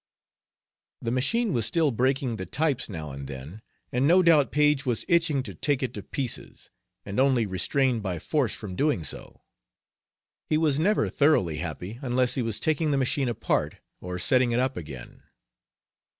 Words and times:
The 1.03 1.11
machine 1.11 1.53
was 1.53 1.67
still 1.67 1.91
breaking 1.91 2.37
the 2.37 2.47
types 2.47 2.89
now 2.89 3.11
and 3.11 3.27
then, 3.27 3.61
and 3.91 4.07
no 4.07 4.23
doubt 4.23 4.51
Paige 4.51 4.83
was 4.83 5.05
itching 5.07 5.43
to 5.43 5.53
take 5.53 5.83
it 5.83 5.93
to 5.93 6.01
pieces, 6.01 6.71
and 7.05 7.19
only 7.19 7.45
restrained 7.45 8.01
by 8.01 8.17
force 8.17 8.51
from 8.55 8.75
doing 8.75 9.03
so. 9.03 9.43
He 10.49 10.57
was 10.57 10.79
never 10.79 11.07
thoroughly 11.07 11.57
happy 11.57 11.99
unless 12.01 12.33
he 12.33 12.41
was 12.41 12.59
taking 12.59 12.89
the 12.89 12.97
machine 12.97 13.29
apart 13.29 13.75
or 14.01 14.17
setting 14.17 14.51
it 14.51 14.59
up 14.59 14.75
again. 14.75 15.21